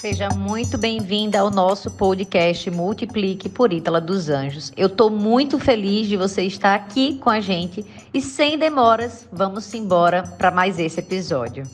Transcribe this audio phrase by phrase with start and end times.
[0.00, 4.72] Seja muito bem-vinda ao nosso podcast Multiplique por Ítala dos Anjos.
[4.76, 9.74] Eu estou muito feliz de você estar aqui com a gente e sem demoras, vamos
[9.74, 11.64] embora para mais esse episódio.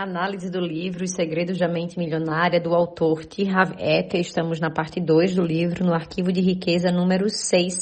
[0.00, 3.48] Análise do livro Os Segredos da Mente Milionária, do autor T.
[3.48, 4.20] Harv Eker.
[4.20, 7.74] Estamos na parte 2 do livro, no arquivo de riqueza número 6.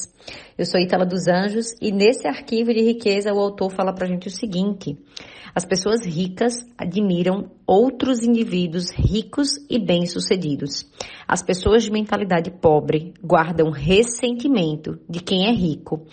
[0.56, 4.28] Eu sou Itala dos Anjos e nesse arquivo de riqueza o autor fala pra gente
[4.28, 4.96] o seguinte:
[5.54, 10.90] as pessoas ricas admiram outros indivíduos ricos e bem-sucedidos.
[11.28, 16.06] As pessoas de mentalidade pobre guardam ressentimento de quem é rico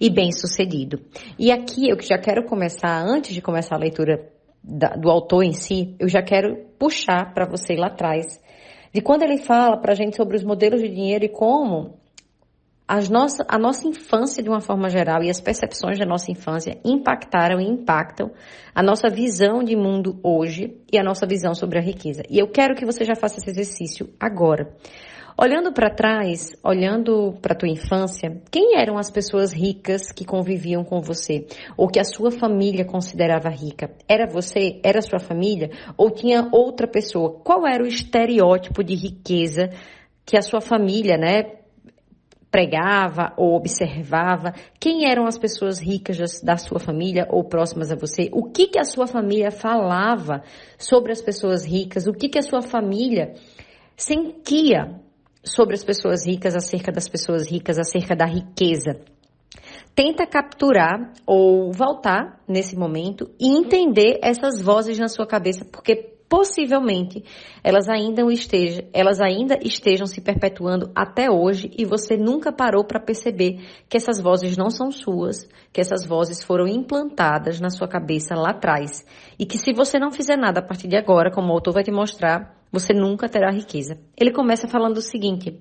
[0.00, 1.00] e bem-sucedido.
[1.36, 5.52] E aqui eu já quero começar, antes de começar a leitura da, do autor em
[5.52, 8.40] si, eu já quero puxar para você lá atrás,
[8.92, 11.98] de quando ele fala para a gente sobre os modelos de dinheiro e como
[12.88, 16.80] as nossa, a nossa infância, de uma forma geral, e as percepções da nossa infância
[16.82, 18.30] impactaram e impactam
[18.74, 22.22] a nossa visão de mundo hoje e a nossa visão sobre a riqueza.
[22.30, 24.74] E eu quero que você já faça esse exercício agora.
[25.40, 31.00] Olhando para trás, olhando para tua infância, quem eram as pessoas ricas que conviviam com
[31.00, 33.92] você ou que a sua família considerava rica?
[34.08, 34.80] Era você?
[34.82, 35.70] Era sua família?
[35.96, 37.38] Ou tinha outra pessoa?
[37.44, 39.70] Qual era o estereótipo de riqueza
[40.26, 41.57] que a sua família, né,
[42.50, 44.54] pregava ou observava?
[44.80, 48.28] Quem eram as pessoas ricas da sua família ou próximas a você?
[48.32, 50.42] O que que a sua família falava
[50.78, 52.06] sobre as pessoas ricas?
[52.06, 53.34] O que que a sua família
[53.96, 55.00] sentia
[55.44, 59.00] sobre as pessoas ricas, acerca das pessoas ricas, acerca da riqueza?
[59.94, 67.24] Tenta capturar ou voltar nesse momento e entender essas vozes na sua cabeça, porque possivelmente
[67.64, 73.00] elas ainda estejam, elas ainda estejam se perpetuando até hoje e você nunca parou para
[73.00, 78.34] perceber que essas vozes não são suas, que essas vozes foram implantadas na sua cabeça
[78.34, 79.06] lá atrás
[79.38, 81.82] e que se você não fizer nada a partir de agora, como o autor vai
[81.82, 83.98] te mostrar, você nunca terá riqueza.
[84.16, 85.58] Ele começa falando o seguinte: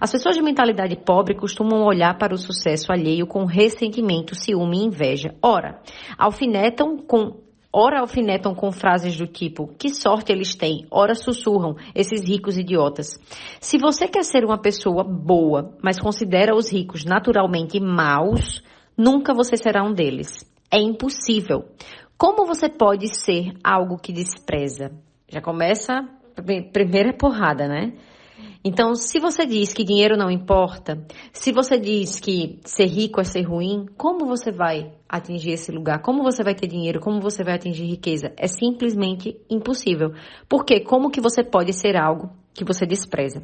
[0.00, 4.84] as pessoas de mentalidade pobre costumam olhar para o sucesso alheio com ressentimento, ciúme e
[4.84, 5.34] inveja.
[5.42, 5.80] Ora,
[6.18, 7.47] alfinetam com
[7.80, 10.84] Ora alfinetam com frases do tipo: que sorte eles têm.
[10.90, 13.20] Ora sussurram, esses ricos idiotas.
[13.60, 18.64] Se você quer ser uma pessoa boa, mas considera os ricos naturalmente maus,
[18.96, 20.44] nunca você será um deles.
[20.68, 21.66] É impossível.
[22.16, 24.90] Como você pode ser algo que despreza?
[25.28, 26.00] Já começa
[26.36, 27.92] a primeira porrada, né?
[28.64, 30.98] Então, se você diz que dinheiro não importa,
[31.32, 36.02] se você diz que ser rico é ser ruim, como você vai atingir esse lugar?
[36.02, 37.00] Como você vai ter dinheiro?
[37.00, 38.32] Como você vai atingir riqueza?
[38.36, 40.12] É simplesmente impossível.
[40.48, 43.42] Porque como que você pode ser algo que você despreza?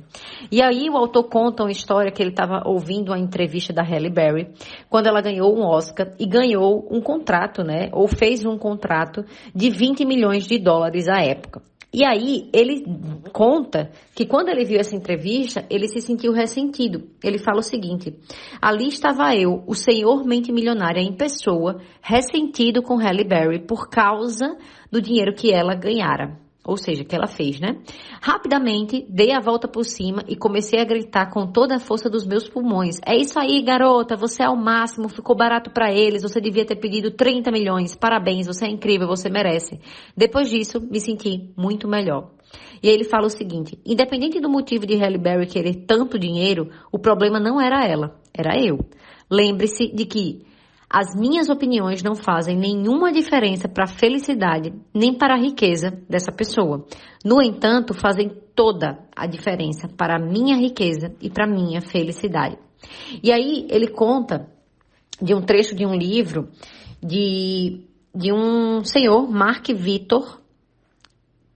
[0.51, 4.11] E aí o autor conta uma história que ele estava ouvindo uma entrevista da Halle
[4.11, 4.53] Berry,
[4.91, 7.89] quando ela ganhou um Oscar e ganhou um contrato, né?
[7.93, 9.25] Ou fez um contrato
[9.55, 11.63] de 20 milhões de dólares à época.
[11.95, 12.85] E aí ele
[13.33, 17.09] conta que quando ele viu essa entrevista, ele se sentiu ressentido.
[17.23, 18.19] Ele fala o seguinte:
[18.61, 24.57] ali estava eu, o senhor mente milionária em pessoa, ressentido com Halle Berry por causa
[24.91, 27.77] do dinheiro que ela ganhara ou seja, que ela fez, né?
[28.23, 32.27] Rapidamente dei a volta por cima e comecei a gritar com toda a força dos
[32.27, 32.99] meus pulmões.
[33.07, 36.77] É isso aí, garota, você é o máximo, ficou barato para eles, você devia ter
[36.77, 37.95] pedido 30 milhões.
[37.95, 39.79] Parabéns, você é incrível, você merece.
[40.17, 42.31] Depois disso, me senti muito melhor.
[42.83, 46.99] E ele fala o seguinte: independente do motivo de Halle Berry querer tanto dinheiro, o
[46.99, 48.79] problema não era ela, era eu.
[49.31, 50.45] Lembre-se de que
[50.95, 56.31] as minhas opiniões não fazem nenhuma diferença para a felicidade nem para a riqueza dessa
[56.31, 56.87] pessoa.
[57.25, 62.57] No entanto, fazem toda a diferença para a minha riqueza e para a minha felicidade.
[63.21, 64.49] E aí ele conta
[65.21, 66.49] de um trecho de um livro
[67.03, 70.41] de, de um senhor, Mark Vitor,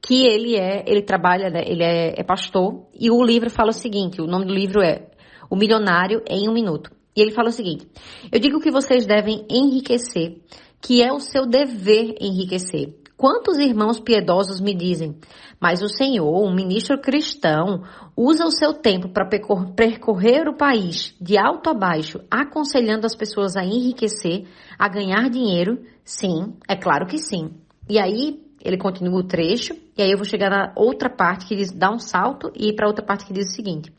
[0.03, 3.72] que ele é, ele trabalha, né, ele é, é pastor, e o livro fala o
[3.72, 5.06] seguinte, o nome do livro é
[5.49, 6.98] O Milionário em um Minuto.
[7.15, 7.87] E ele fala o seguinte:
[8.31, 10.41] Eu digo que vocês devem enriquecer,
[10.81, 12.95] que é o seu dever enriquecer.
[13.19, 15.17] Quantos irmãos piedosos me dizem,
[15.61, 17.82] mas o Senhor, um ministro cristão,
[18.17, 19.29] usa o seu tempo para
[19.75, 24.47] percorrer o país de alto a baixo, aconselhando as pessoas a enriquecer,
[24.79, 25.85] a ganhar dinheiro?
[26.05, 27.50] Sim, é claro que sim.
[27.88, 31.56] E aí ele continua o trecho, e aí eu vou chegar na outra parte que
[31.56, 33.93] diz, dá um salto e para outra parte que diz o seguinte: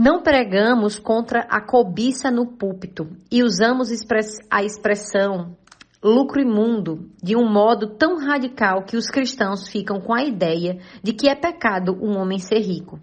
[0.00, 3.90] não pregamos contra a cobiça no púlpito e usamos
[4.50, 5.54] a expressão
[6.02, 11.12] lucro imundo de um modo tão radical que os cristãos ficam com a ideia de
[11.12, 12.98] que é pecado um homem ser rico.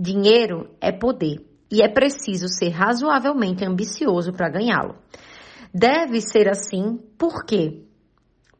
[0.00, 4.96] Dinheiro é poder e é preciso ser razoavelmente ambicioso para ganhá-lo.
[5.74, 7.84] Deve ser assim, por quê?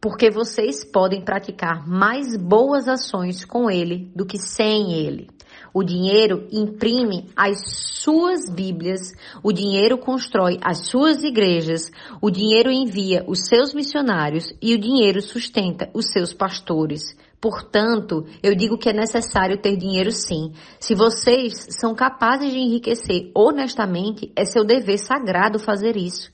[0.05, 5.31] porque vocês podem praticar mais boas ações com ele do que sem ele.
[5.75, 9.12] O dinheiro imprime as suas Bíblias,
[9.43, 11.91] o dinheiro constrói as suas igrejas,
[12.23, 17.17] o dinheiro envia os seus missionários e o dinheiro sustenta os seus pastores.
[17.41, 20.53] Portanto, eu digo que é necessário ter dinheiro sim.
[20.79, 26.31] Se vocês são capazes de enriquecer honestamente, é seu dever sagrado fazer isso.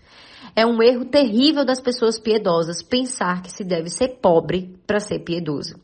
[0.55, 5.21] É um erro terrível das pessoas piedosas pensar que se deve ser pobre para ser
[5.21, 5.77] piedoso.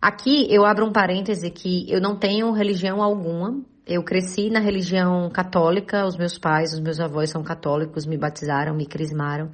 [0.00, 3.60] Aqui eu abro um parêntese que eu não tenho religião alguma.
[3.86, 8.76] Eu cresci na religião católica, os meus pais, os meus avós são católicos, me batizaram,
[8.76, 9.50] me crismaram.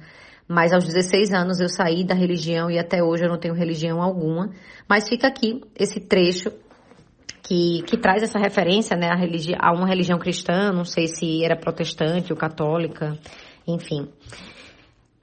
[0.47, 4.01] Mas aos 16 anos eu saí da religião e até hoje eu não tenho religião
[4.01, 4.51] alguma.
[4.87, 6.51] Mas fica aqui esse trecho
[7.41, 11.43] que, que traz essa referência né, a, religi a uma religião cristã, não sei se
[11.43, 13.17] era protestante ou católica,
[13.67, 14.09] enfim.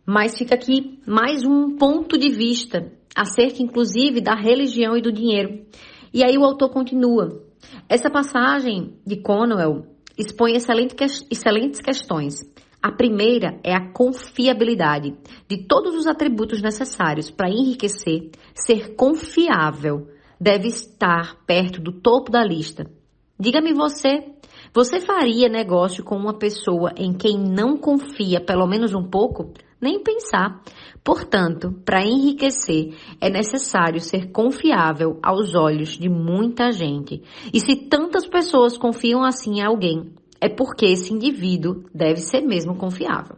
[0.04, 5.64] Mas fica aqui mais um ponto de vista acerca inclusive da religião e do dinheiro.
[6.12, 7.43] E aí o autor continua.
[7.88, 9.87] Essa passagem de Conwell
[10.17, 12.35] expõe excelentes questões.
[12.82, 15.14] A primeira é a confiabilidade
[15.49, 20.09] de todos os atributos necessários para enriquecer, ser confiável,
[20.41, 22.91] deve estar perto do topo da lista.
[23.38, 24.25] Diga-me você,
[24.75, 29.53] você faria negócio com uma pessoa em quem não confia pelo menos um pouco?
[29.82, 30.62] Nem pensar.
[31.02, 37.20] Portanto, para enriquecer, é necessário ser confiável aos olhos de muita gente.
[37.52, 42.76] E se tantas pessoas confiam assim em alguém, é porque esse indivíduo deve ser mesmo
[42.76, 43.37] confiável.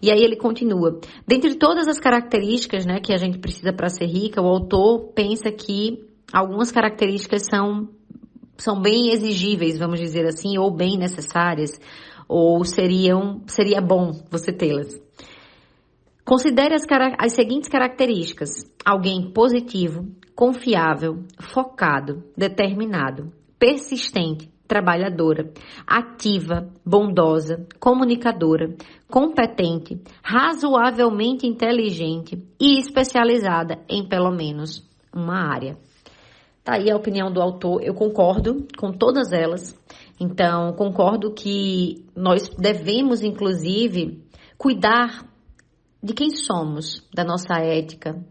[0.00, 4.06] E aí ele continua: dentre todas as características né, que a gente precisa para ser
[4.06, 7.88] rica, o autor pensa que algumas características são,
[8.56, 11.78] são bem exigíveis, vamos dizer assim, ou bem necessárias,
[12.26, 14.98] ou seriam, seria bom você tê-las.
[16.26, 16.82] Considere as,
[17.18, 18.50] as seguintes características:
[18.84, 25.52] alguém positivo, confiável, focado, determinado, persistente, trabalhadora,
[25.86, 28.74] ativa, bondosa, comunicadora,
[29.08, 34.84] competente, razoavelmente inteligente e especializada em pelo menos
[35.14, 35.78] uma área.
[36.64, 39.80] Tá aí a opinião do autor, eu concordo com todas elas.
[40.18, 44.24] Então, concordo que nós devemos, inclusive,
[44.58, 45.35] cuidar
[46.02, 48.22] de quem somos, da nossa ética,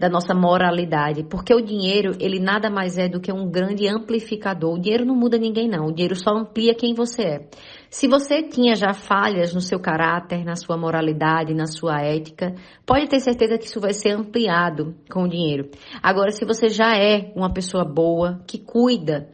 [0.00, 4.72] da nossa moralidade, porque o dinheiro, ele nada mais é do que um grande amplificador.
[4.74, 7.48] O dinheiro não muda ninguém não, o dinheiro só amplia quem você é.
[7.90, 12.54] Se você tinha já falhas no seu caráter, na sua moralidade, na sua ética,
[12.86, 15.68] pode ter certeza que isso vai ser ampliado com o dinheiro.
[16.02, 19.28] Agora, se você já é uma pessoa boa, que cuida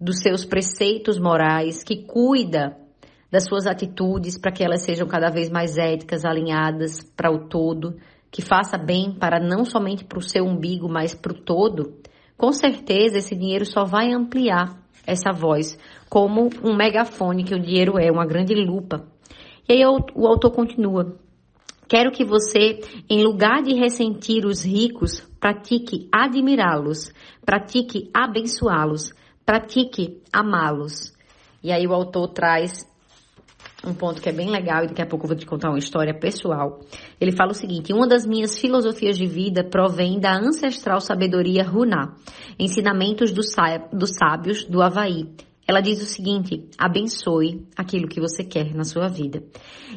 [0.00, 2.76] dos seus preceitos morais, que cuida
[3.32, 7.96] das suas atitudes para que elas sejam cada vez mais éticas, alinhadas para o todo,
[8.30, 11.96] que faça bem para não somente para o seu umbigo, mas para o todo,
[12.36, 15.78] com certeza esse dinheiro só vai ampliar essa voz,
[16.10, 19.08] como um megafone que o dinheiro é, uma grande lupa.
[19.66, 19.82] E aí
[20.14, 21.16] o autor continua.
[21.88, 27.12] Quero que você, em lugar de ressentir os ricos, pratique admirá-los,
[27.44, 29.14] pratique abençoá-los,
[29.44, 31.12] pratique amá-los.
[31.62, 32.91] E aí o autor traz
[33.84, 35.78] um ponto que é bem legal e daqui a pouco eu vou te contar uma
[35.78, 36.80] história pessoal.
[37.20, 42.14] Ele fala o seguinte: uma das minhas filosofias de vida provém da ancestral sabedoria Runá,
[42.58, 45.26] ensinamentos dos, sábios do Havaí.
[45.66, 49.42] Ela diz o seguinte: abençoe aquilo que você quer na sua vida.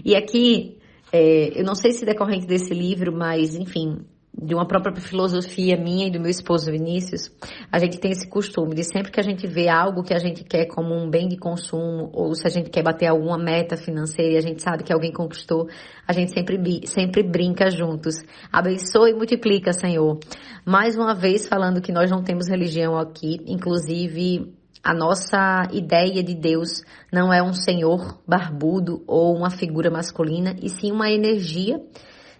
[0.03, 0.77] E aqui,
[1.11, 3.99] é, eu não sei se decorrente desse livro, mas enfim,
[4.37, 7.31] de uma própria filosofia minha e do meu esposo Vinícius,
[7.71, 10.43] a gente tem esse costume de sempre que a gente vê algo que a gente
[10.43, 14.33] quer como um bem de consumo, ou se a gente quer bater alguma meta financeira
[14.33, 15.67] e a gente sabe que alguém conquistou,
[16.07, 18.15] a gente sempre, sempre brinca juntos.
[18.51, 20.19] Abençoe e multiplica, Senhor.
[20.65, 26.35] Mais uma vez falando que nós não temos religião aqui, inclusive a nossa ideia de
[26.35, 31.81] Deus não é um Senhor barbudo ou uma figura masculina, e sim uma energia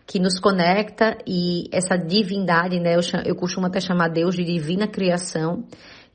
[0.08, 2.96] que nos conecta e essa divindade, né?
[2.96, 5.64] Eu, eu costumo até chamar Deus de divina criação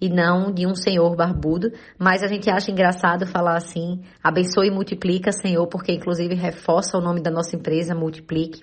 [0.01, 4.71] e não de um Senhor barbudo, mas a gente acha engraçado falar assim, abençoe e
[4.71, 8.63] multiplica, Senhor, porque inclusive reforça o nome da nossa empresa, Multiplique.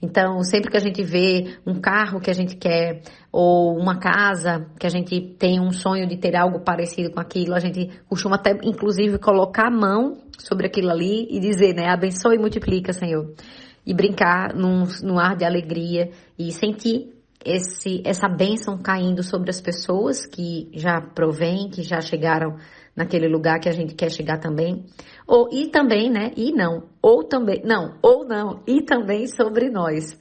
[0.00, 4.66] Então, sempre que a gente vê um carro que a gente quer, ou uma casa
[4.80, 8.34] que a gente tem um sonho de ter algo parecido com aquilo, a gente costuma
[8.34, 13.32] até, inclusive, colocar a mão sobre aquilo ali e dizer, né, abençoe e multiplica, Senhor
[13.86, 17.12] e brincar num, num ar de alegria e sentir
[17.44, 22.56] esse, essa bênção caindo sobre as pessoas que já provém, que já chegaram
[22.94, 24.84] naquele lugar que a gente quer chegar também.
[25.26, 26.32] Ou, e também, né?
[26.36, 26.84] E não.
[27.00, 28.62] Ou também, não, ou não.
[28.66, 30.16] E também sobre nós.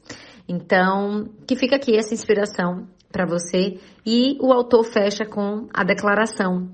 [0.47, 3.79] Então, que fica aqui essa inspiração para você.
[4.05, 6.69] E o autor fecha com a declaração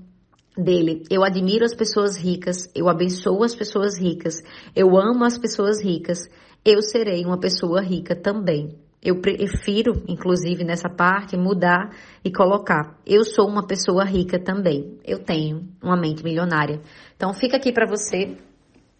[0.56, 1.04] dele.
[1.10, 4.42] Eu admiro as pessoas ricas, eu abençoo as pessoas ricas,
[4.74, 6.28] eu amo as pessoas ricas,
[6.68, 8.76] eu serei uma pessoa rica também.
[9.02, 11.90] Eu prefiro, inclusive nessa parte, mudar
[12.24, 12.98] e colocar.
[13.06, 14.98] Eu sou uma pessoa rica também.
[15.04, 16.80] Eu tenho uma mente milionária.
[17.16, 18.36] Então fica aqui para você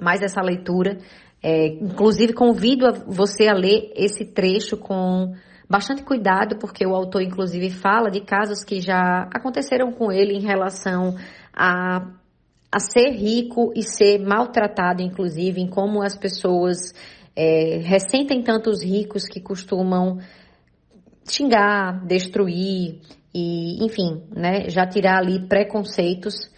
[0.00, 0.98] mais essa leitura.
[1.42, 5.34] É, inclusive convido a você a ler esse trecho com
[5.68, 10.40] bastante cuidado, porque o autor inclusive fala de casos que já aconteceram com ele em
[10.40, 11.14] relação
[11.52, 12.06] a,
[12.72, 16.92] a ser rico e ser maltratado, inclusive, em como as pessoas
[17.40, 20.18] é, ressentem tanto os ricos que costumam
[21.30, 22.98] xingar, destruir
[23.32, 26.50] e, enfim, né, já tirar ali preconceitos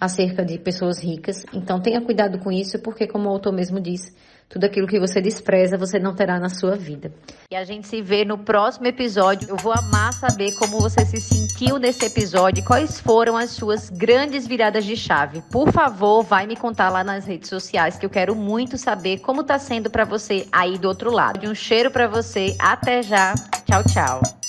[0.00, 1.44] acerca de pessoas ricas.
[1.54, 4.12] Então tenha cuidado com isso, porque como o autor mesmo disse,
[4.48, 7.12] tudo aquilo que você despreza, você não terá na sua vida.
[7.50, 9.48] E a gente se vê no próximo episódio.
[9.48, 13.90] Eu vou amar saber como você se sentiu nesse episódio e quais foram as suas
[13.90, 15.42] grandes viradas de chave.
[15.50, 19.44] Por favor, vai me contar lá nas redes sociais que eu quero muito saber como
[19.44, 21.48] tá sendo para você aí do outro lado.
[21.48, 22.54] Um cheiro para você.
[22.58, 23.34] Até já.
[23.66, 24.43] Tchau, tchau.